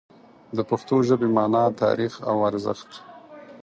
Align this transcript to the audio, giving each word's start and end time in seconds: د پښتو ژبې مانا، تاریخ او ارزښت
د 0.55 0.59
پښتو 0.69 0.95
ژبې 1.07 1.27
مانا، 1.35 1.63
تاریخ 1.83 2.13
او 2.29 2.37
ارزښت 2.49 2.89